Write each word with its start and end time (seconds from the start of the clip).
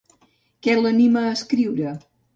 Què 0.67 0.75
l'anima 0.79 1.23
a 1.27 1.37
escriure? 1.37 1.97